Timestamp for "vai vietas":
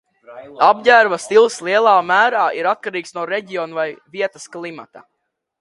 3.81-4.53